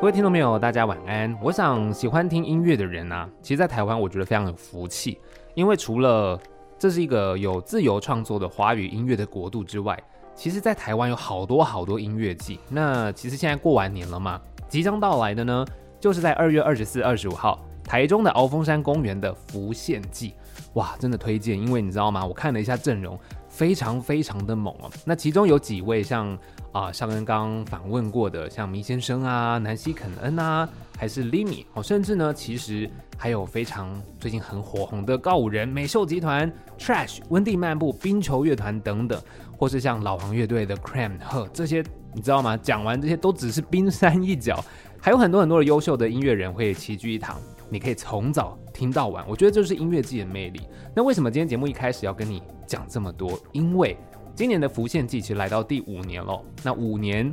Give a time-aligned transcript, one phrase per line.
[0.00, 1.36] 各位听众朋友，大家晚安。
[1.42, 5.18] 我想喜欢听音乐的人啊，其实，在台湾我觉得非常有福气，
[5.54, 6.40] 因为除了
[6.78, 10.00] 这是一个有自由创作的华语音乐的国度之外，
[10.36, 12.60] 其实，在台湾有好多好多音乐季。
[12.68, 15.66] 那其实现在过完年了嘛，即将到来的呢，
[15.98, 20.32] 就是在二月二十四、二十五号，台中的鳌峰山公园的浮现季。
[20.74, 22.24] 哇，真的推荐，因为你知道吗？
[22.24, 23.18] 我看了一下阵容，
[23.58, 24.90] 非常非常的猛哦。
[25.04, 26.38] 那其中有几位像。
[26.70, 39.20] 啊，上跟刚刚访问过的，像麋先生啊、南希肯恩啊，还是 Limi 哦，甚至呢，其实还有非常最近很火红的告五人、美秀集团、Trash、温蒂漫步、冰球乐团等等，
[39.56, 42.54] 或是像老王乐队的 Cram，呵，这些你知道吗？
[42.54, 44.62] 讲完这些都只是冰山一角，
[45.00, 49.24] 还有很多很多的优秀的音乐人会齐聚一堂，你可以从早听到晚。
[49.26, 50.60] 我觉得这就是音乐季的魅力。
[50.94, 53.36] 那为什么今天节目一开始要跟你讲这么多？
[53.50, 53.96] 因为
[54.36, 56.40] 今年的浮现季其实来到第五年了。
[56.62, 57.32] 那五年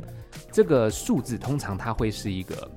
[0.50, 2.68] 这个数字通常它会是一个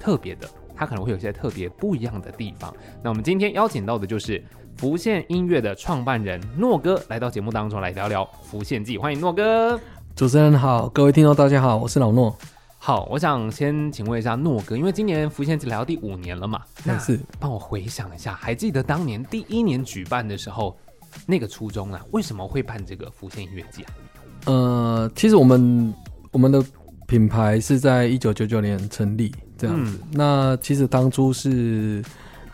[0.00, 2.74] 特别的，它可能会有些特别不一样的地方。
[3.02, 4.42] 那我们今天邀请到的就是
[4.76, 9.78] 浮现音乐的创办人诺哥来到节目当中来聊聊浮现季，欢迎诺哥。
[10.16, 12.36] 主持人好，各位听众大家好，我是老诺。
[12.78, 20.76] 好，我想先请问一下诺哥，因为今年浮现季来到第五年了嘛，那是帮我回想一下，还记得当年第一年举办的时候？
[21.24, 23.94] 那个初衷啊，为什么会办这个浮现音乐节啊？
[24.46, 25.94] 呃，其实我们
[26.32, 26.64] 我们的
[27.06, 29.98] 品牌是在一九九九年成立这样子。
[30.02, 32.04] 嗯、那其实当初是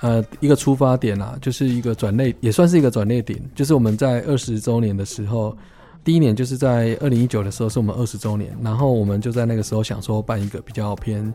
[0.01, 3.43] 呃一个出发点啊，就是一个转类，也算是一个转捩点。
[3.55, 5.57] 就是我们在二十周年的时候，
[6.05, 11.33] 第一年就是在二零一九的时候是我们二十周年，然后我们就在那个时候想说办一个比较偏。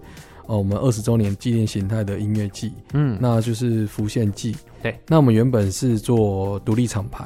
[0.48, 4.56] 哦，我们二十周年纪念形态的音乐季，嗯，那就是浮现季。
[4.82, 7.26] 对，那我们原本是做独立厂牌，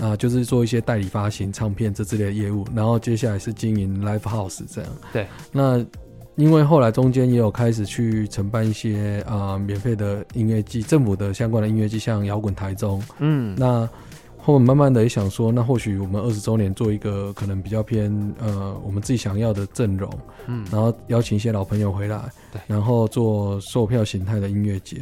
[0.00, 4.90] 啊，就是做一些代理发行唱片这之类的业务，然后接下来是经营 live house 这样。
[5.12, 5.84] 对，那
[6.36, 13.88] 因为后来中间也有开始去承办一些啊、呃、免费的音乐季，政府的相关的音乐季，像摇滚台中，嗯，那。
[14.42, 20.10] 后面慢慢的也想说，那或许我们二十周年做一个可能比较偏呃我们自己想要的阵容，
[20.46, 24.98] 嗯，然后邀请一些老朋友回来，对，然后做售票形态的音乐节。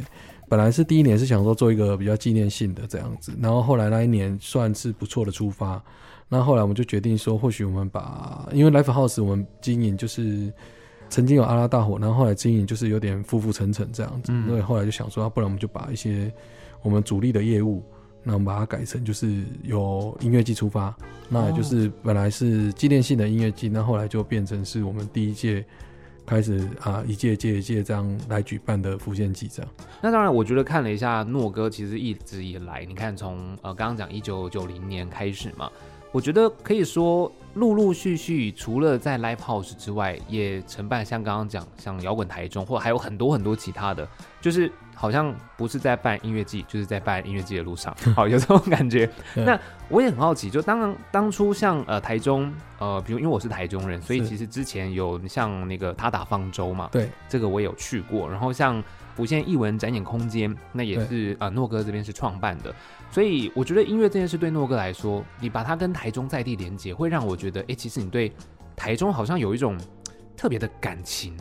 [0.49, 5.81] 本来是第一年是想说做一个比较纪念性的这样子，然后后来那一年算是不错的出发。
[6.27, 10.51] 那后来我们就决定说，或许我们把因为 Live House 我们经营就是
[11.07, 16.31] 曾经有阿拉大火，然后后来经营就是有点浮浮沉沉这样子，嗯，所以后来就想说，不然我们就把一些
[16.81, 17.83] 我们主力的业务。
[18.23, 20.95] 那我们把它改成就是由音乐季出发，
[21.29, 25.65] 那也就是本来是纪念性的音乐季，那后来就变成是我们第一届
[26.25, 29.71] 开始啊，一届接一届这样来举办的浮现季这样。
[30.01, 35.71] 那当然，我觉得看了一下诺哥，其实一直以来，你看从呃刚刚讲一九九零年开始嘛，
[36.11, 44.07] 我觉得可以说陆陆续续除了在 Live House 之外，也承办像刚刚讲像摇滚台中，或还有很多很多其他的，
[44.41, 44.71] 就是。
[44.99, 49.09] 好像不是在办音乐季，就是在办音乐季的路上， 好有这种感觉。
[49.33, 58.29] 那我也很好奇，就当然当初像呃台中呃，比如因为我是台中人，所以其实之前有像那个他打方舟嘛，对，这个我也有去过。
[58.29, 58.83] 然后像
[59.15, 62.75] 无限艺文展演空间，那也是啊诺哥这边是创办的，
[63.09, 68.31] 所以我觉得音乐这件事对诺哥来说，你把它跟台中在地连接，会让我觉得，哎、欸，其实你对
[68.75, 69.75] 台中好像有一种
[70.37, 71.35] 特别的感情。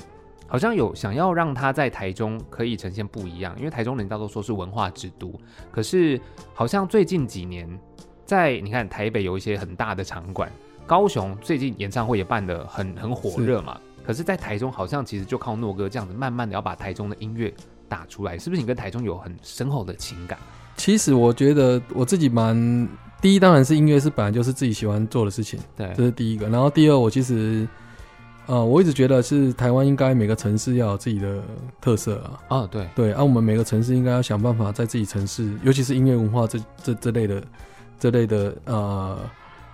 [0.51, 5.39] 好像有想要让他在台中可以呈现不一样，因为台中人大多说是文化之都，
[5.71, 6.19] 可是
[6.55, 7.69] 好像最近几年，
[8.25, 10.51] 在你看台北有一些很大的场馆，
[10.87, 17.53] 高雄最近演唱会也办得很很火热嘛，是可是，在台中好像其实就靠诺哥这样子，慢慢的要把台中的音乐
[17.87, 18.63] 打出来，是不是？
[18.63, 20.39] 你跟台中有很深厚的情感？
[20.79, 22.89] 其实我觉得我自己蛮
[23.21, 26.49] 第一，当然是音乐是本来就是自己喜欢做的事情，对，这是第一个。
[26.49, 27.67] 然后第二，我其实。
[28.51, 31.43] 呃，我一直觉得是台湾应该每个城市要有自己的
[31.83, 32.17] 特色
[32.49, 32.61] 啊。
[32.61, 37.43] 啊，对对，啊，我们每个城市应该要想办法在自己城市，尤其是音乐文化这这这类的
[38.01, 39.19] 这类的呃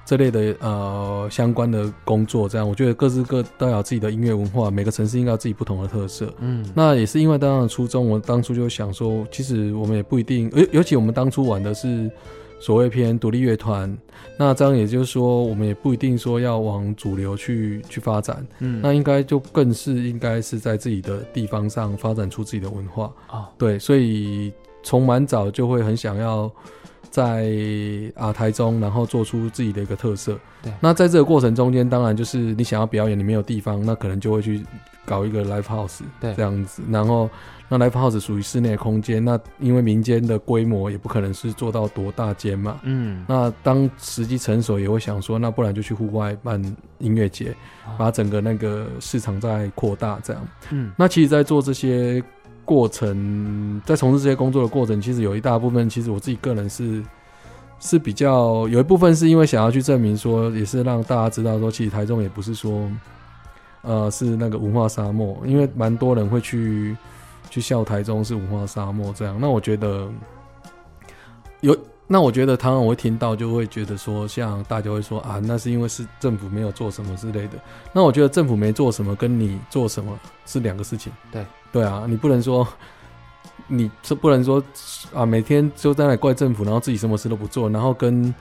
[0.04, 6.34] 这类的呃相关的工作，这样我觉得各自各都要有自己的音乐文化，每个城市应该有自己不同的特色。
[6.40, 12.10] 嗯，那也是因为当时初衷，我当初就想说，其实我们也不一定，尤尤其我们当初玩的是。
[12.60, 13.96] 所谓偏独立乐团，
[14.38, 23.12] 那这样也就是说，我们也不一定说要往主流去去发展，嗯，那应该就更是应该是在自己的地方上发展出自己的文化。
[23.26, 24.52] 啊，对，所以
[24.82, 26.50] 从蛮早就会很想要
[27.14, 27.48] 在
[28.16, 30.36] 啊台中，然后做出自己的一个特色。
[30.60, 34.66] 对，那在这个过程中间，当然就是你想要表演，你没有地方，那可能就会去
[35.04, 36.82] 搞一个 live house，对，这样子。
[36.90, 37.30] 然后
[37.68, 42.80] 那 live house 属于室内空间，那因为民间的规模也不可能是做到多大间嘛。
[42.82, 46.60] 嗯，那当时机成熟，也会想说，那不然就去户外办
[46.98, 47.54] 音乐节，
[47.96, 50.44] 把整个那个市场再扩大，这样。
[50.70, 52.20] 嗯，那其实，在做这些。
[52.64, 57.02] 过程在从事这些工作的过程，其实有一大部分，其实我自己个人是
[57.78, 62.90] 是比较有一部分是因为想要去证明说，也是让大家知道说，其实台中也不是说，
[63.82, 66.96] 呃，是那个文化沙漠，因为蛮多人会去
[67.50, 69.38] 去笑台中是文化沙漠这样。
[69.38, 70.08] 那我觉得
[71.60, 71.76] 有，
[72.06, 77.58] 那我觉得常常我会听到就会觉得说，像大家会说啊，那是因为是政府没有做什么之类的。
[77.92, 81.12] 那我觉得政府没做什么，跟你做什么是两个事情。
[81.30, 81.44] 对。
[81.74, 82.64] 对啊，你不能说，
[83.66, 84.62] 你这不能说
[85.12, 88.32] 啊，每天就在那怪政府，然后自己什么事都不做，然后跟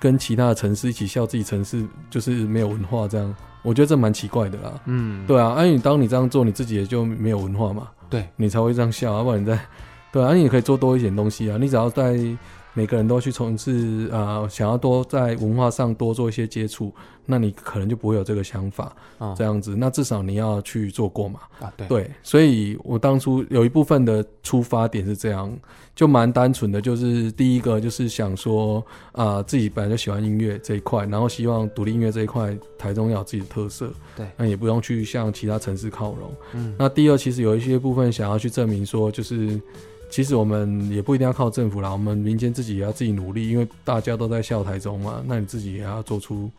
[0.00, 4.72] 跟其他的城市一起笑自己城市就是没有文化这样，我觉得这蛮奇怪的啦。
[4.86, 9.60] 嗯，对啊，因为你当你这样做，你自己也就没有文化嘛，对，你才会这样笑，要不然你在，
[10.10, 12.18] 对啊，你也可以做多一点东西啊，你只要在。
[12.74, 16.92] 每个人都去从事啊、呃，想要多在文化上多做一些接触，
[17.26, 19.74] 那你可能就不会有这个想法，哦、这样子。
[19.76, 21.40] 那至少你要去做过嘛。
[21.58, 21.88] 啊，对。
[21.88, 25.52] 对，所以我当初有一部分的出发点是这样，
[25.96, 28.78] 就蛮单纯的，就是第一个就是想说
[29.10, 33.90] 啊、呃，自己本来就喜欢音乐这一块，然后希望独立音乐这一块台中要有自己的特色。
[34.16, 36.32] 对，那也不用去向其他城市靠拢。
[36.52, 36.76] 嗯。
[36.78, 39.60] 那第二，其实有一些部分想要去证明说，就是。
[40.10, 46.50] 其实我们也不一定要靠政府啦，我们民间自己也要自己努力，因为大家都在笑台中嘛，那你自己也要做出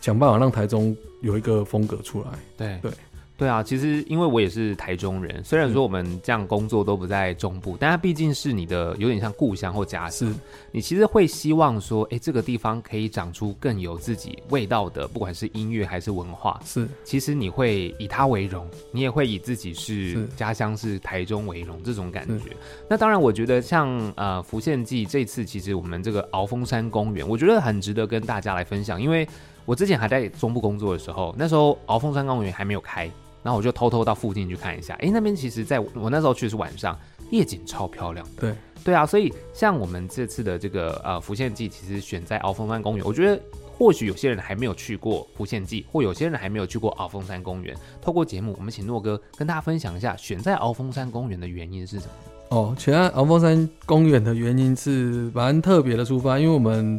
[0.00, 2.28] 想办法让台中有一个风格出来。
[2.56, 2.92] 对对。
[3.38, 10.26] 对啊，其实因为我也是台中人，虽然说我们这样工作都不在中部，但它毕竟是你的有点像故乡或家乡。
[10.28, 10.34] 是
[10.70, 16.58] 你其实会希望说，哎，这个地方可以长出更有自己味道的，不管是音乐还是文化。
[16.64, 22.56] 是，其实你会以它为荣，你也会以自己是家乡是台中为荣这种感觉。
[22.88, 23.86] 那当然，我觉得像
[24.16, 29.28] 呃浮现记这次，其实我们这个鳌峰山公园，我觉得很值得跟大家来分享，因为
[29.66, 33.10] 我之前还在中部工作的时候，那时候鳌峰山公园还没有开。
[33.46, 36.98] 然后我就偷偷到附近去看一下，哎，那边其实在我那时候去的是晚上，
[37.30, 38.40] 夜景超漂亮的。
[38.40, 43.40] 对对啊，所以像我们这次的这个呃浮现记，其实选在鳌峰山公园，我觉得
[43.78, 47.72] 或许有些人还没有去过浮现记，或有些人还没有去过鳌峰山公园。
[48.02, 52.12] 透过节目，我们请诺哥跟大家分享一下选在鳌峰山公园的原因是什么？
[52.48, 56.98] 哦，选在鳌峰山公园的原因是蛮特别的出发，因为我们。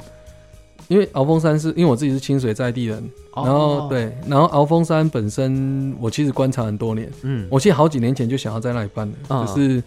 [0.88, 3.04] 因为鳌峰山是因为我自己是清水在地人，
[3.36, 9.84] 然后对，然后鳌峰山本身我其实观察很多年，嗯，我其实好几年前就想要在那里办的，只是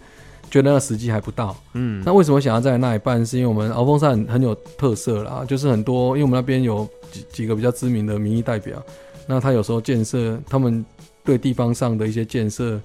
[0.49, 3.25] 觉得那时机还不到，嗯，那为什么想要在那里办？
[3.25, 8.81] 是因为我们鳌峰山很有特色啦，就是很多，因为我们那边有几几个比较知名的民意代表，
[9.25, 10.85] 那他有时候建设，他们
[11.23, 12.79] 对地方上的一些建设，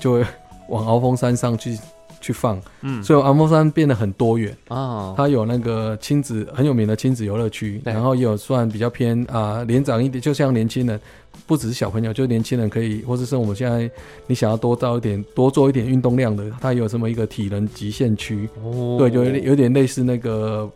[0.00, 0.24] 就会
[0.68, 1.78] 往鳌峰山上去。
[2.22, 4.56] 去放，嗯，所以鳌峰山变得很多元。
[4.68, 5.12] 啊。
[5.14, 10.98] 它有那个亲子很有名的亲子游乐区，然后也有算比较偏啊、呃、年长一点，就像年轻人，
[11.46, 13.90] 不只是小朋友，就年轻人可以，或者是我们现在
[14.26, 20.70] 你想要多造一点，多做一点运动量的，它有这么一个体能极限区，哦，对，就有点有点类似那个。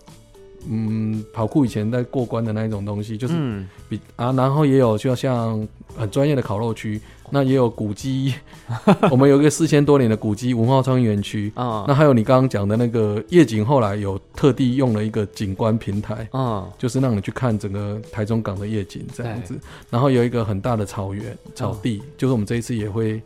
[0.69, 3.35] 嗯，跑酷以前在过关的那一种东西，就是
[3.89, 5.67] 比、嗯、啊，然后也有就像
[5.97, 8.35] 很专业的烤肉区，那也有古迹，
[9.11, 11.53] 我们有一个四千多年的古迹文化创意园区。
[11.55, 23.23] 啊，那还有你刚刚讲的那个夜景，后来有特地用了一个景观平台啊，就是让你去看整个台中港的夜景这样子，然后有一个很大的草原草地，就是我们这一次也会，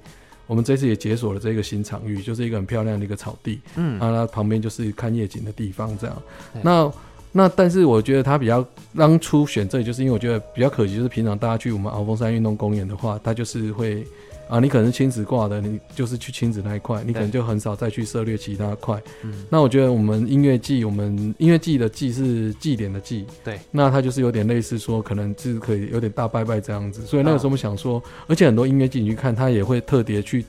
[0.47, 6.23] 我们这次也解锁了这个新场域，就是一个很漂亮的一个草地，嗯，啊，那旁边就是看夜景的地方这样，
[6.63, 6.93] 那。
[7.33, 14.05] 那但是我觉得他比较当初选这里，就是因为我觉得比较可惜，就是平常大家去我们鳌峰山运动公园的话，他就是会
[14.49, 19.01] 啊，你可能是亲子挂的，你就是去亲子那一块，你可能就很少再去涉猎其他块。
[19.23, 27.07] 嗯，那我觉得我们音乐季，我们音乐季的季是祭典的祭，对，那它就是有点类似说，可能是可以有点大拜拜这样子。
[27.07, 30.45] 所以那个时候我们想说，而且很多音乐季你去看，他也会特别去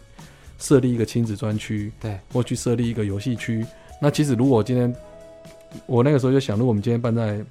[0.57, 3.63] 设立一个亲子专区，对，或去设立一个游戏区。
[4.01, 4.91] 那其实如果今天
[5.85, 7.43] 我那个时候就想，如果我们今天办在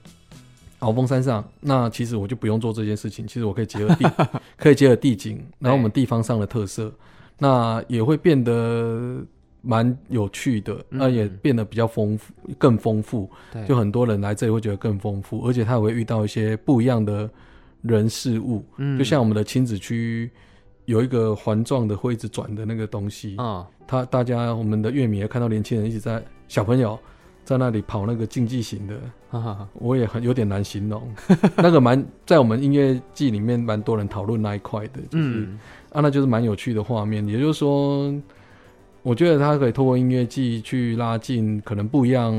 [0.81, 3.27] 鳌峰山上，那其实我就不用做这件事情。
[3.27, 4.11] 其实我可以结合地，
[4.57, 6.91] 可以结合地景，然后我们地方上的特色，
[7.39, 9.23] 那也会变得
[9.61, 13.29] 蛮有趣的，那也变得比较丰富，更丰富。
[13.69, 17.29] 就很多人来这里会觉得更丰富，而且他也会遇到一些不一样的
[17.83, 18.65] 人事物。
[18.99, 20.31] 就像我们的亲子区
[20.87, 26.99] 有一个环状的会一直转的那个东西啊，他大家我们的乐迷也看到年轻人一直在小朋友。
[27.51, 28.95] 在那里跑那个竞技型的，
[29.73, 31.13] 我也很有点难形容。
[31.59, 35.59] 那个蛮在我们音乐季里面蛮多人讨论那一块的，就是、嗯、
[35.91, 37.27] 啊，那就是蛮有趣的画面。
[37.27, 38.15] 也就是说，
[39.03, 42.33] 我觉得他可以透过音乐季去拉近可能不一样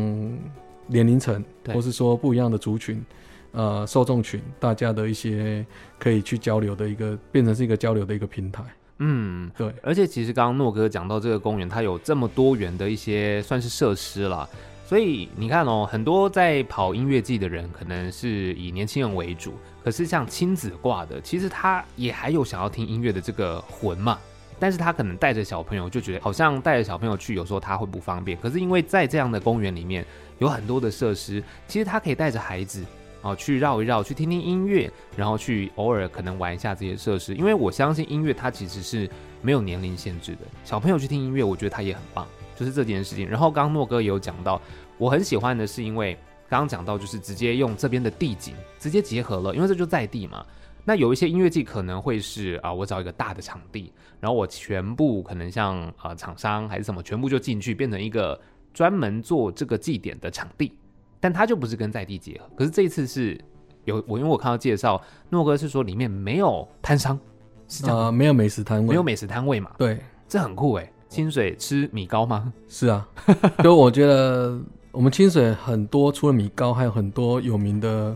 [0.88, 3.04] 年龄层，或是说不一样的族群，
[3.52, 5.66] 呃，受众群，大家的一些
[6.00, 8.64] 可以去交流的一个，变成是一个交流的一个平台。
[9.00, 9.74] 嗯，对。
[9.84, 14.48] 而且其实刚刚诺哥讲到这个公园，它有这么多元的一些算是设施啦。
[14.92, 19.54] 所以你看哦，很多在跑音乐季的人，可能是以年轻人为主。
[19.82, 24.20] 可是像亲子挂的，其实他也还有想要听音乐的这个魂嘛。
[24.60, 28.38] 但是他可能带着小朋友，就觉得好像带着小朋友去，有时候他会不方便。
[28.42, 30.06] 可是因为在这样的公园里面
[30.40, 32.84] 有很多的设施，其实他可以带着孩子。
[33.22, 39.10] 哦，去绕一绕，去听听音乐，然后去偶尔可能玩一下这些设施，因为我相信音乐它其实是
[39.42, 40.40] 没有年龄限制的。
[40.66, 42.28] 小朋友去听音乐，我觉得他也很棒，
[42.62, 43.28] 就是这件事情。
[43.28, 44.62] 然后刚刚诺哥也有讲到，
[45.00, 46.14] 我很喜欢的是，因为
[46.48, 50.46] 刚刚讲到就是直接用这边的地景直接结合了，因为这就在地嘛。
[50.86, 58.40] 那有一些音乐季可能会是啊，我找一个大的场地，然后我全部可能像啊厂商还是什么，全部就进去变成一个
[58.74, 60.72] 专门做这个祭典的场地。
[61.20, 63.40] 但它就不是跟在地结合，可是这一次是
[63.86, 65.00] 有我，因为我看到介绍，
[65.30, 67.20] 诺哥是说里面没有摊商，
[67.68, 69.72] 是这样、呃，没有美食摊位，没有美食摊位嘛？
[69.78, 70.92] 对，这很酷哎！
[71.12, 72.52] 清水吃米糕吗？
[72.70, 73.08] 是啊，
[73.62, 74.58] 就我觉得
[74.92, 78.16] 我们清水很多，除了米糕，还有很多有名的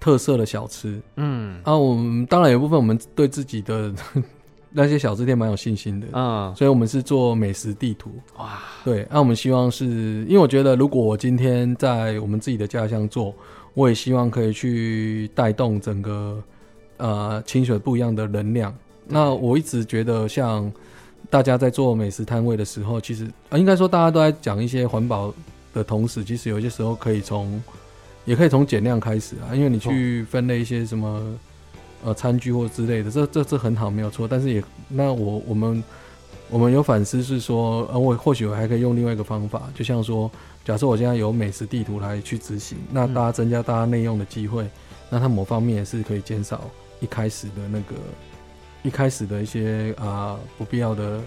[0.00, 1.00] 特色的小吃。
[1.16, 3.92] 嗯，啊，我们当然有部分我们对自己的。
[4.74, 13.34] 那些小吃店蛮有信心的，嗯，所以我们是做美食地图，哇，对，那我们希望是，因为我觉得如果我今天在我们自己的家乡做，
[13.74, 16.42] 我也希望可以去带动整个
[16.96, 18.74] 呃清水不一样的能量。
[19.06, 20.72] 那我一直觉得，像
[21.30, 25.32] 大家在做美食摊位的时候，其实啊，应该说大家都在讲一些环保
[25.72, 27.62] 的同时，其实有些时候可以从，
[28.24, 31.22] 也可以从减量开始啊，因为你去分类一些什么。
[32.04, 34.26] 呃，餐具或之类的，这这这很好，没有错。
[34.26, 35.84] 但是也，那我我们
[36.50, 40.28] 我们有反思是说，呃，我或许我还可以用另外一个方法，就像说，
[40.64, 44.70] 假设我现在有美食地图来去执行，那大家增加大家内用的机会，嗯、
[45.10, 47.94] 那它某方面也是可以减少一开始的那个
[48.82, 51.20] 一开始的一些啊、呃、不必要的，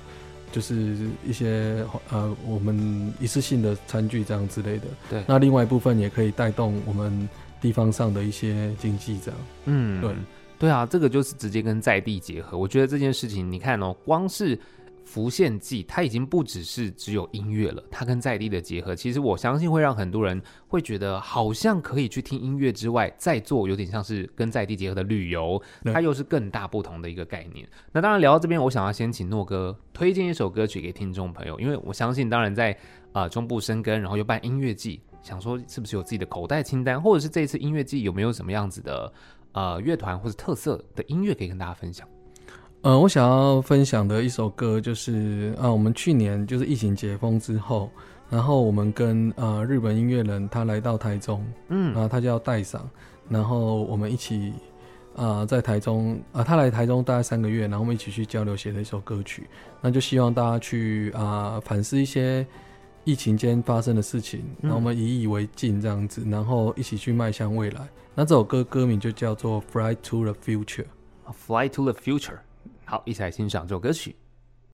[0.51, 0.95] 就是
[1.25, 4.83] 一些呃我们一次性的餐具这样之类的。
[5.09, 5.23] 对。
[5.27, 7.27] 那另外一部分也可以带动我们
[7.61, 9.39] 地方上的一些经济这样。
[9.65, 10.13] 嗯，对。
[10.57, 12.57] 对啊，这个就是直接跟在地结合。
[12.57, 14.57] 我觉得这件事情，你看哦，光是
[15.05, 27.65] 浮现记，它已经不只是只有音乐了，它跟在地的结合，其实我相信会让很多人会觉得，好像可以去听音乐之外，再做有点像是跟在地结合的旅游，它又是更大不同的一个概念。
[27.91, 32.71] 那当然聊到这边，我想要先请诺哥推荐一首歌曲给听众朋友，因为我相信，当然在
[33.13, 39.13] 啊、呃、中部生根，然后又办音乐季，想说是不是有自己的口袋清单，或者是这一次音乐季有没有什么样子的。
[39.51, 42.05] 呃，乐团或者特色的音乐可以跟大家分享。
[42.85, 47.89] 呃，我想要分享的一首歌就是，啊，我们去年就是疫情解封之后，
[48.29, 52.87] 然后我们跟呃日本音乐人他来到台中，嗯，然后他叫戴桑，
[53.27, 54.53] 然后我们一起
[55.15, 59.49] 啊、呃、在台中啊、呃，他来台中大概三个月，然后我们一起去交流写的一首歌曲，
[59.81, 62.45] 那就希望大家去啊、呃、反思一些
[63.03, 67.81] 疫情间发生的事情，然后我们以以为镜这样子，然后一起去迈向未来。
[68.13, 70.85] 那这首歌歌名就叫做《Fly to the Future》
[71.33, 72.37] ，Fly to the Future。
[72.85, 74.15] 好，一起来欣赏这首歌曲。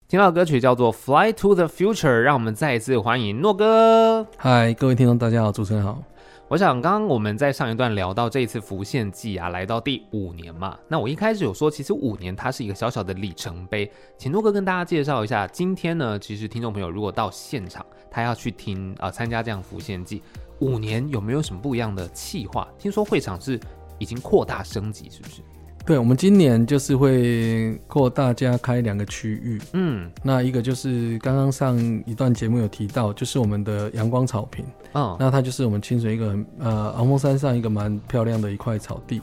[0.09, 4.27] 听到歌曲叫做《Fly to the Future》，让我们再一次欢迎诺哥。
[4.37, 6.03] 嗨，各位听众，大家好，主持人好。
[6.49, 10.77] 我想刚刚我们在上一段聊到这一次浮现季啊，来到第五年嘛。
[10.89, 15.47] 那我一开始有说，其实五年它是一个小小的里程碑，请诺哥跟大家介绍一下。
[15.47, 20.21] 今天呢，其实听众朋友如果到现场，他要去听啊，参加这样浮现季。
[20.59, 22.67] 五年有没有什么不一样的企划？
[22.77, 23.57] 听说会场是
[23.97, 25.41] 已经扩大升级，是不是？
[25.85, 29.59] 对，我们今年就是会扩大家开两个区域。
[29.73, 34.63] 嗯，那一个就是刚刚上一段节目有提到，就是我们的阳光草坪。
[34.93, 39.21] 哦，那它就是我们清水一个呃昂峰山上一个蛮漂亮的一块草地。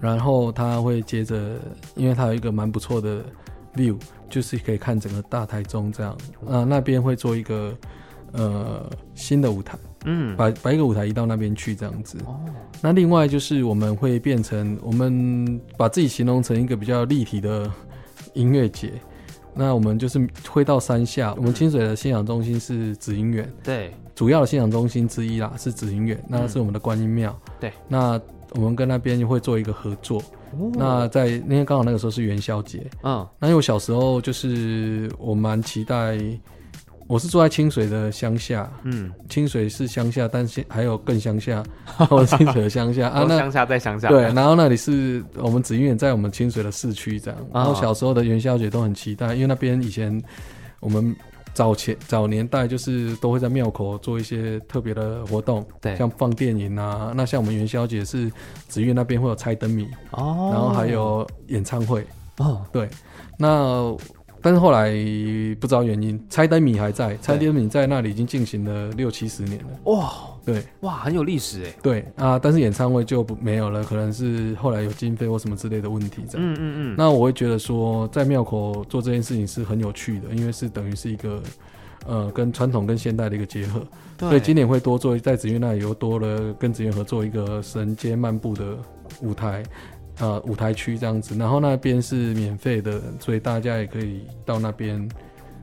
[0.00, 1.56] 然后它会接着，
[1.94, 3.24] 因为它有一个蛮不错的
[3.76, 3.96] view，
[4.28, 6.18] 就是可以看整个大台中这样。
[6.48, 7.72] 啊，那边会做一个
[8.32, 9.78] 呃新的舞台。
[10.04, 12.18] 嗯，把把一个舞台移到那边去，这样子。
[12.26, 12.40] 哦，
[12.80, 17.70] 那另外就是我们会变成，我们把自己形容成一个比较立体的
[18.34, 18.92] 音乐节。
[19.54, 27.38] 那我们就是会到山下，我们清水的信仰中心是紫音园，对，主要的信仰中心之一啦，是紫音园，那是我们的观音庙。
[27.60, 28.20] 对，那
[28.54, 30.20] 我们跟那边会做一个合作。
[30.58, 32.84] 哦，那在那天刚好那个时候是元宵节。
[33.02, 36.18] 嗯，那因为我小时候就是我蛮期待。
[37.12, 41.62] 我是住在清水的乡下，嗯，清水是乡下，但是还有更乡下，
[42.08, 50.22] 我清水的乡下 啊，那乡下在乡下，对，然后那里是我们紫云园在我们清水的市区这样，然后小时候的元宵节都很期待，因为那边以前
[50.80, 51.14] 我们。
[51.54, 57.12] 早前早年代就是都会在庙口做一些特别的活动，对，像放电影啊。
[57.14, 58.32] 那像我们元宵节是
[58.68, 62.06] 紫月那边会有猜灯谜哦，然后还有演唱会
[62.38, 62.88] 哦，对。
[63.36, 63.94] 那
[64.42, 64.90] 但是后来
[65.60, 69.68] 不知道原因，猜灯谜还在，猜灯谜在那里已经进行了六七十年了。
[69.84, 70.12] 哇，
[70.44, 71.74] 对，哇，很有历史哎。
[71.80, 76.46] 对啊，但是演唱会就不没有了，可能是后来有经费或什么之类的问题这样。
[76.46, 76.94] 嗯嗯嗯。
[76.98, 81.42] 那我会觉得说，在庙口做这件事情是很有趣的，因为是等于是一个
[82.06, 83.80] 呃跟传统跟现代的一个结合。
[84.18, 84.28] 对。
[84.28, 88.76] 所以今年会多做在紫苑那里又多了跟紫苑合作一个神街漫步的
[89.20, 89.62] 舞台。
[90.22, 95.10] 呃，舞台区这样子，然后那边是免费的，所以大家也可以到那边。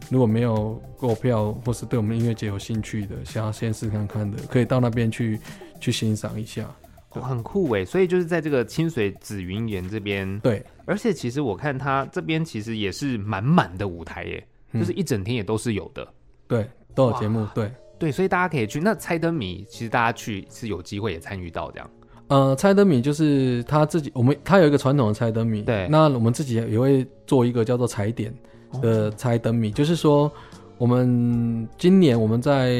[0.10, 5.40] 如果没有购票，或是对我们音乐节有兴趣的，想要先试看看的，可以到那边去
[5.80, 6.70] 去欣赏一下。
[7.12, 10.62] 哦，很酷哎，所以就是在这个清水紫云岩这边，对。
[10.84, 16.06] 而且其实我看它这边其实也是满满的舞台耶，嗯，就是一整天也都是有的。
[16.48, 17.48] 对，都有节目。
[17.56, 18.82] 对对，所以大家可以去。
[18.82, 21.90] 那猜灯谜，其实大家去是有机会也参与到这样。
[22.30, 25.88] 呃，猜灯谜就是他自己，我们他有一个传统的猜灯谜，对。
[25.90, 28.34] 那我们自己也会做一个叫做踩点
[28.82, 30.32] 的猜灯谜，就是说，
[30.78, 32.80] 我们今年我们再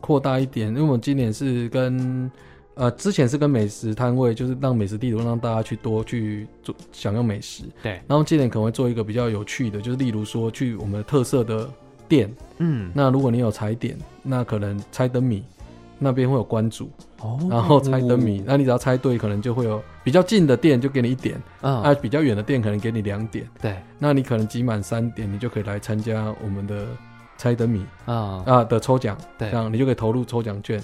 [0.00, 2.30] 扩大一点，因为我们今年是跟
[2.74, 8.00] 呃之前是跟美食摊位，就是让美食地图让大家去多去做享用美食，对。
[8.08, 11.68] 然后今年可能会做一个比较有趣的，就是例如说去我们的特色的
[12.08, 15.44] 店，嗯，那如果你有踩点，那可能猜灯谜。
[15.98, 26.86] 那边会有关主，哦，然后猜灯谜，那你只要猜对，可能就会有比较近的店就给你一点，嗯，啊，比较远的店可能给你两点，对，那你可能集满三点，你就可以来参加我们的
[27.36, 28.42] 猜灯谜，啊。
[28.46, 30.82] 啊的抽奖，对，这样你就可以投入抽奖券，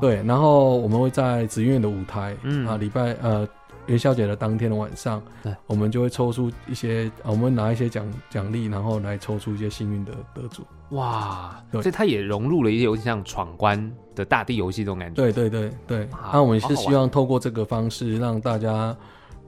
[0.00, 2.66] 对，然后我们会在紫苑的舞台，嗯。
[2.66, 3.46] 啊，礼拜呃
[3.86, 10.62] 元宵节的当天的晚上，对，我们就会抽出一些，我们拿一些奖奖励，然后来抽出一些幸运的得主。
[10.90, 15.22] 哇，所以它也融入了一些有点，像闯关的大地游戏这种感觉。
[15.22, 18.96] 对对对对，那我们是希望透过这个方式让大家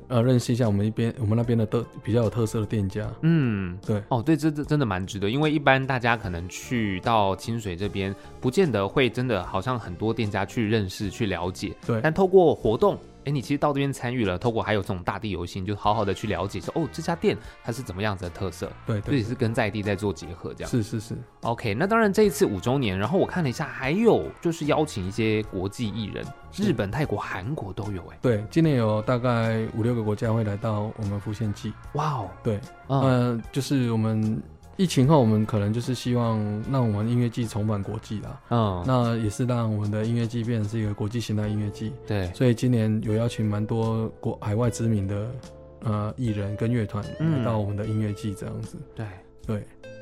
[0.08, 3.08] 呃认识一下我们一边我们那边的特比较有特色的店家。
[3.22, 11.74] 嗯，对哦，对，这这真的蛮值得，因为一般大家可能去到清水这边，不见得会真的好像很多店家去认识去了解。
[11.86, 12.98] 对，但透过活动。
[13.24, 20.70] 哎，你其实到这边参与了，透过还有这种大地游戏，你就好好的去了解说，哦，这家店它是怎么样子的特色，对，对，对，也是跟在地在做结合，这样。
[20.70, 21.16] 是是是。
[21.42, 26.24] OK，那当然这一次五周年，然后我看了一下，还有就是邀请一些国际艺人，
[26.56, 28.18] 日本、泰国、韩国都有，哎。
[28.22, 31.72] 对，今年有大概五六个国家会来到我们浮现祭。
[31.94, 32.30] 哇哦。
[32.42, 34.42] 对，嗯、呃，就是我们。
[34.80, 36.40] 疫情后，我们可能就是希望
[36.72, 38.40] 让我们音乐季重返国际啦。
[38.48, 41.92] 嗯，那也是让我们的音乐季变成是一个国际型的音乐季。
[42.06, 45.30] 对，所以今年有邀请蛮多国海外知名的
[45.80, 48.78] 呃艺人跟乐团来到我们的音乐季这样子。
[48.96, 49.04] 对
[49.46, 49.56] 对，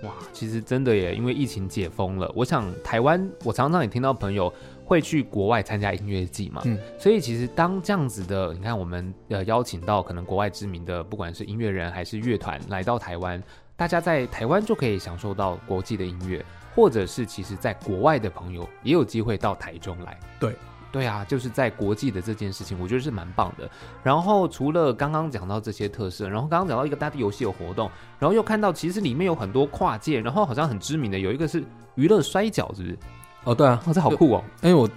[0.05, 4.53] 哇，其实真的耶，因为疫情解封了，我想台湾，我常常也听到朋友
[4.85, 6.63] 会去国外参加音乐季嘛。
[6.67, 13.43] 嗯，所以其实当这样子的，你看我们呃邀请到可能国外知名的，不管是音乐人还是乐团来到台湾。
[13.79, 20.19] 大家在台湾就可以享受到国际的音乐，或者是其实在国外的朋友也有机会到台中来。
[20.41, 20.53] 对，
[20.91, 23.71] 对啊，就是在国际的这件事情，我觉得是蛮棒的。
[24.03, 27.89] 然后除了刚刚讲到这些特色，然后刚刚讲到一个大地游戏有活动，
[28.19, 31.63] 然后又看到其实里面有很多跨界，然后好像很知名的有一个是
[31.95, 32.99] 娱乐摔角，是不是？
[33.45, 34.45] 哦，对啊，哦，这好酷哦！
[34.61, 34.91] 因为我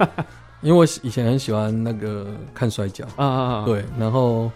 [0.62, 4.50] 因为我以前很喜欢那个看摔角，啊啊啊，对，然后。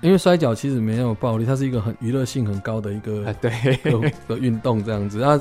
[0.00, 3.50] 因为摔跤其实没那么暴力，它是一个很娱乐性很高的一个对
[4.26, 5.38] 的运动这样子啊。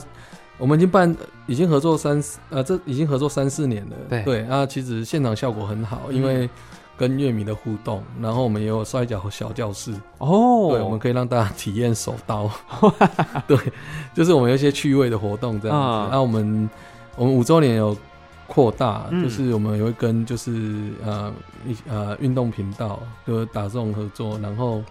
[0.57, 1.15] 我们已经办
[1.47, 3.95] 已经合作三四呃，这已经合作三四年了。
[4.09, 6.49] 对对啊，其实现场效果很好，因为
[6.97, 12.51] 跟乐迷的互动，然后我们也有摔跤和小教室哦，对，我们可以让大家体验手刀。
[13.47, 13.57] 对，
[14.13, 16.09] 就是我们有一些趣味的活动这样子。
[16.11, 16.69] 那、我们
[17.15, 17.95] 我们五周年有。
[18.49, 21.31] 扩大就是我们也会跟就是呃
[21.67, 24.83] 一呃运动频道就打这种合作，然后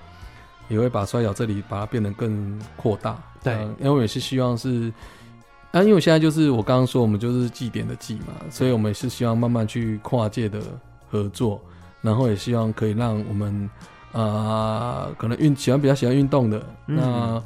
[0.68, 3.20] 也会把摔角这里把它变得更扩大。
[3.42, 4.92] 对，因为我也是希望是
[5.72, 10.60] 啊，因为我现在就是我刚刚说我们就是祭典的祭嘛，所以我们也是希望慢慢去跨界的
[11.10, 11.60] 合作，
[12.00, 13.68] 然后也希望可以让我们
[14.12, 17.42] 啊、呃、可能运喜欢比较喜欢运动的那。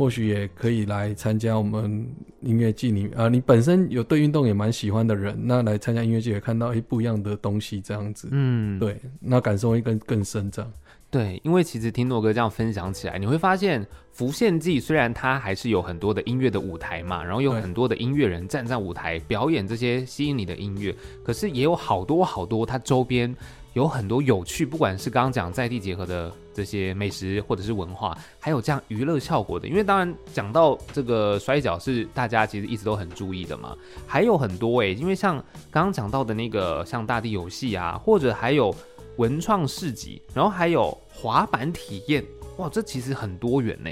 [0.00, 2.08] 或许也可以来参加我们
[2.40, 3.28] 音乐季里啊。
[3.28, 8.28] 你本身有对运动也蛮喜欢的人，那来参加音乐季也看到一不一样的东西，这样子。
[8.30, 10.72] 嗯，对，那感受会更更深这样。
[11.10, 23.36] 对，因为其实听诺哥这样分享起来，你会发现浮现记虽然它还是有很多的音乐的舞台嘛，然后有很多的音乐人站在舞台表演这些吸引你的音乐，可是也有好多好多它周边
[23.72, 29.68] 有很多有趣，不管是刚刚讲在地结合的这些美食或者是文化，还有这样娱乐效果的。
[29.68, 35.36] 因为当然讲到这个摔跤是大家其实一直都很注意的嘛，还有很多诶、欸，因为像
[35.70, 38.74] 刚刚讲到的那个像大地游戏啊，或者还有。
[39.16, 42.24] 文创市集，然后还有滑板体验，
[42.56, 43.90] 哇，这其实很多元呢。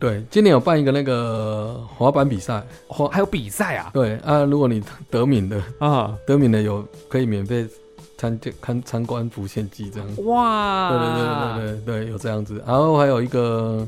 [0.00, 3.90] 对，今年有办一个那个滑板比赛，滑还有比赛啊？
[3.94, 7.68] 对啊，如果你得名的啊，得名的有可以免费
[8.38, 10.08] 参看参观浮现祭这样。
[10.24, 13.86] 哇，对对对对对对，有这样子，然后还有一个。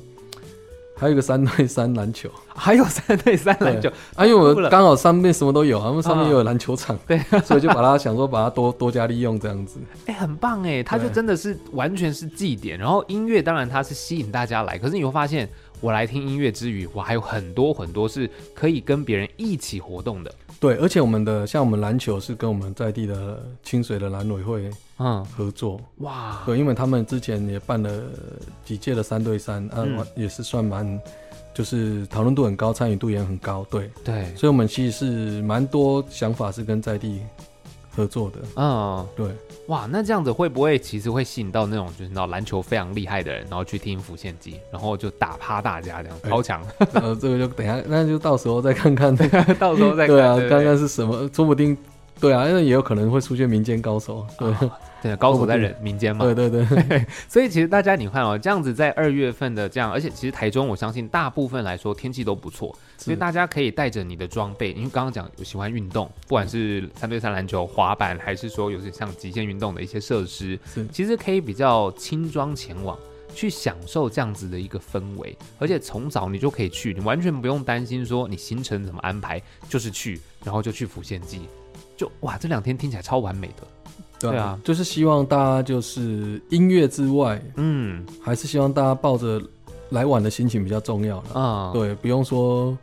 [0.99, 4.25] 还有一个三对三篮球，还有三对三篮球啊！
[4.25, 9.79] 因为我刚好上面什么都有，他们上面又有篮球场，对， 所以就把它想说把它多多加利用这样子。
[10.07, 15.46] 哎，很棒哎，它就真的是完全是祭典，然后音乐当然它是吸引大家来，可是你会发现，
[15.83, 20.35] 我来听音乐之余，我还有很多很多是可以跟别人一起活动的。
[20.59, 25.25] 对，而且我们的像我们篮球是跟我们在地的清水的篮委会嗯。
[25.27, 27.90] 合作哇，对，因为他们之前也办了
[28.64, 31.01] 几届的三对三，嗯，也是算蛮
[31.55, 33.90] 就是讨论度很高，参与度也很高，对。
[34.05, 37.21] 对，所以我们其实是蛮多想法是跟在地。
[37.96, 39.26] 合作的，嗯，对，
[39.68, 46.62] 哇，那这样子会不会其实会吸引到那种就是那篮球非常厉害的人，然后去听浮现机，然后就打趴大家这样超强？
[46.92, 49.16] 呃，这个就等下，那就到时候再看看，
[49.59, 50.14] 到时候再看。
[50.14, 51.76] 对啊，看看是什么，说不定，
[52.20, 54.48] 对啊，因为也有可能会出现民间高手，对。
[54.48, 54.70] 哦
[55.02, 56.24] 对，高手在人民间嘛。
[56.24, 70.59] 对对对， 所以其实大家你看哦，这样子在二月份的这样，而且其实台中我相信大部分来说天气都不错，所以大家可以带着你的装备，因为刚刚讲有喜欢运动，不管是三对三篮球、滑板，还是说有些像极限运动的一些设施，
[70.90, 72.98] 其实可以比较轻装前往，
[73.35, 81.42] 去享受这样子的一个氛围，而且从早你就可以去，你完全不用担心说你行程怎么安排，就是去，然后就去浮现记，
[81.96, 83.66] 就哇，这两天听起来超完美的。
[84.18, 89.42] 对啊，对啊，就是希望大家就是音乐之外，嗯，还是希望大家抱着
[89.90, 91.70] 来晚的心情比较重要了啊。
[91.72, 92.77] 对，不用说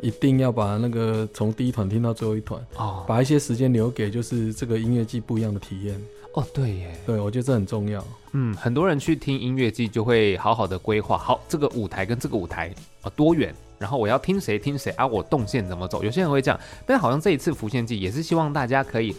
[0.00, 6.00] 一定要把那个从第一团听到最后一团哦，把一些时间留给就是这个音乐季不一样的体验。
[6.34, 8.04] 哦，对耶，对，我觉得这很重要。
[8.32, 16.04] 嗯，很多人去听音乐季就会好好的规划好这个舞台跟这个舞台啊多远，然后我要听谁听谁啊，我动线怎么走？
[16.04, 19.16] 有些人会这样，但好像这一次浮现季也是希望大家可以。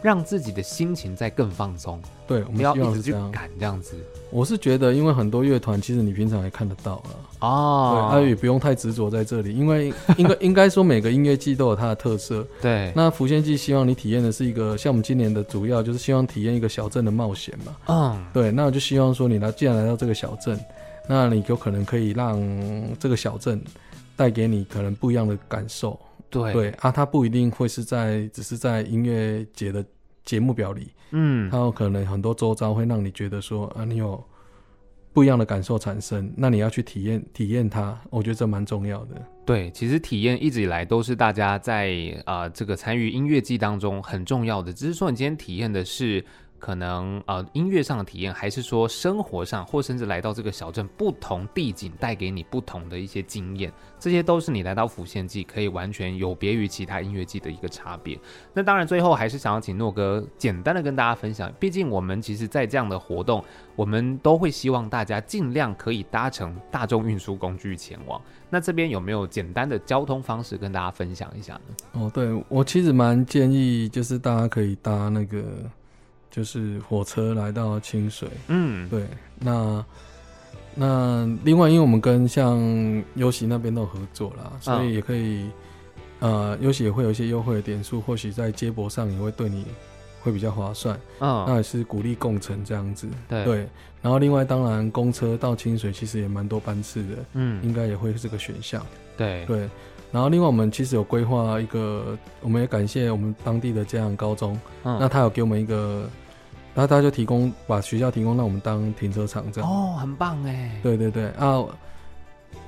[0.00, 3.96] 让自己的心情再更放松，对，我们要一直去赶这样子。
[4.30, 12.46] 我是觉得，因为很多乐团其实你平常也看得到了哦，对，他也不用太执着在这里，因为 应该应该说每个音乐季都有它的特色。
[12.62, 17.76] 对，那浮现季希望你体验的是一个，像我们今年的主要就是希望体验一个小镇的冒险嘛。
[17.86, 20.60] 嗯，对，那我就希望说你来，既然来到这个小镇，
[21.08, 22.40] 那你有可能可以让
[23.00, 23.60] 这个小镇
[24.14, 25.98] 带给你可能不一样的感受。
[26.30, 29.84] 对对啊，他不一定会是在只是在音乐节的
[30.24, 34.22] 节目表里，嗯，他有可能很多周遭会让你觉得说啊，你有
[35.12, 39.20] 不一样的感受产生，那你要去体验体验它，我觉得这蛮重要的。
[39.44, 41.92] 对，其实体验一直以来都是大家在
[42.24, 46.24] 啊、呃、这个参与音乐季当中很重要的，只是说你今天体验的是。
[46.58, 58.18] 可能呃音乐上的体验，还是说生活上，或甚至来到这个小镇，不同地景带给你不同的一些经验，这些都是你来到浮现祭可以完全有别于其他音乐季的一个差别。
[58.52, 63.42] 那当然，最后还是想要请诺哥简单的跟大家分享，毕竟我们其实在这样的活动，
[63.76, 68.20] 我们都会希望大家尽量可以搭乘大众运输工具前往。
[68.50, 71.74] 那这边有没有简单的交通方式跟大家分享一下呢？
[71.92, 75.44] 哦，对，我其实蛮建议，就是大家可以搭那个。
[76.38, 79.04] 就是火车来到清水，嗯，对，
[79.40, 79.84] 那
[80.72, 82.56] 那另外，因为我们跟像
[83.16, 85.48] 优喜那边都有合作啦，所以也可以，
[86.20, 89.66] 哦、呃，优喜也会有一些优惠的点数，或许在接驳上也会对你
[90.22, 93.68] 会比较划算，哦，那也是鼓励共乘这样子，对，对，
[94.00, 98.80] 然后另外当然公车到清水其实也蛮多班次的，嗯，应该也会是个选项，
[99.16, 99.44] 对。
[99.46, 99.68] 对，
[100.12, 106.08] 然后另外我们其实有规划一个，我们也感谢我们当地的嘉阳高中，嗯、那他有给我们一个。
[106.78, 110.78] 然后他就提供把学校提供让我们当停车场这样哦，很棒哎！
[110.80, 111.64] 对对对啊，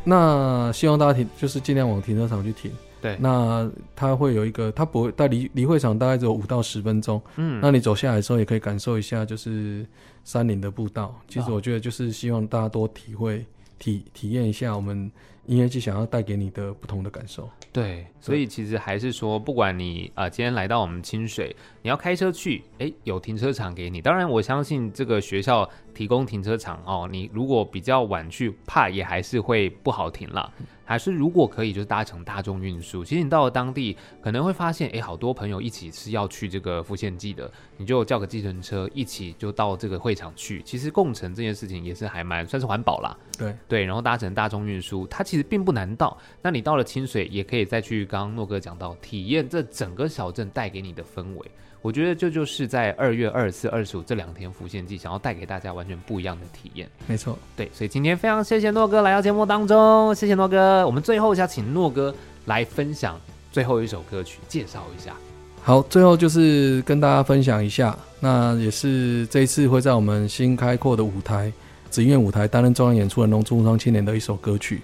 [0.02, 2.72] 那希望大家停就是尽量往停车场去停。
[3.00, 7.22] 对，那他会有一个，他不会，但离离会场大概只有五到十分钟。
[7.36, 9.86] 嗯，那你走下来的时候也可以感受一下，就是
[10.24, 11.14] 山林的步道。
[11.28, 13.46] 其实我觉得就是希望大家多体会
[13.78, 15.08] 体体验一下我们
[15.46, 17.48] 音乐剧想要带给你的不同的感受。
[17.72, 24.02] 对，所以其实还是说，不管你啊、呃，今天来到我们清水，你要开车去，哎，有停车场给你。
[24.02, 30.52] 当然，我相信这个学校提供停车场哦，你如果比较晚去，怕也还是会不好停了。
[30.84, 33.04] 还是如果可以，就是搭乘大众运输。
[33.04, 40.60] 其实你到了当地，可能会发现，哎，好多朋友一起是要去这个复线记的，你就叫个计程车，一起就到这个会场去。
[40.62, 43.16] 其实共乘这件事情也是还蛮算是环保啦。
[43.38, 46.18] 对对，然后搭乘大众运输，它其实并不难到。
[46.42, 51.50] 那你到了清水，也可以再去刚刚诺哥讲到，体验这整个小镇带给你的氛围。
[51.82, 56.90] 我觉得这就是在二月二十四、二十五这两天浮现季，想要带给大家完全不一样的体验。
[57.06, 60.84] 没错，对，所以今天非常谢谢诺哥来到节目当中，谢谢诺哥。
[60.84, 62.12] 我们最后一下请诺哥
[62.46, 63.18] 来分享
[63.52, 65.14] 最后一首歌曲，介绍一下。
[65.62, 71.50] 好，最后就是跟大家分享一下，那也是这一次会在我们新开阔的舞台
[71.88, 74.82] 紫音乐舞台担任重要演出的农村武装青年的一首歌曲。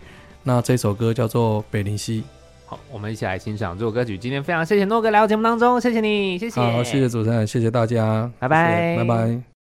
[0.49, 2.21] 那这首歌叫做《北林溪》。
[2.67, 4.17] 好，我们一起来欣赏这首歌曲。
[4.17, 6.61] 今天非常谢谢诺哥来到节目当中，谢谢你，谢谢。
[6.61, 9.56] 好，谢谢主持人，谢谢大家，拜拜，拜拜。